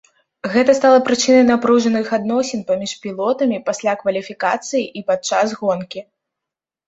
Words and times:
Гэта 0.53 0.73
стала 0.77 0.99
прычынай 1.07 1.41
напружаных 1.49 2.07
адносін 2.17 2.63
паміж 2.71 2.91
пілотамі 3.03 3.57
пасля 3.67 3.93
кваліфікацыі 4.01 4.83
і 5.01 5.03
падчас 5.11 5.47
гонкі. 5.61 6.01